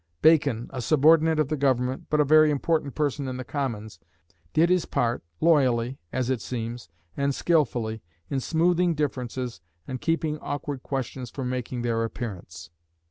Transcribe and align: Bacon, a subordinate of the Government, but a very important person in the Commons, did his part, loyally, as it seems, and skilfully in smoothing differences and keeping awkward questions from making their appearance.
Bacon, 0.23 0.65
a 0.73 0.81
subordinate 0.81 1.37
of 1.39 1.49
the 1.49 1.55
Government, 1.55 2.07
but 2.09 2.19
a 2.19 2.25
very 2.25 2.49
important 2.49 2.95
person 2.95 3.27
in 3.27 3.37
the 3.37 3.43
Commons, 3.43 3.99
did 4.51 4.71
his 4.71 4.87
part, 4.87 5.23
loyally, 5.39 5.99
as 6.11 6.31
it 6.31 6.41
seems, 6.41 6.89
and 7.15 7.35
skilfully 7.35 8.01
in 8.27 8.39
smoothing 8.39 8.95
differences 8.95 9.61
and 9.87 10.01
keeping 10.01 10.39
awkward 10.39 10.81
questions 10.81 11.29
from 11.29 11.49
making 11.51 11.83
their 11.83 12.03
appearance. 12.03 12.71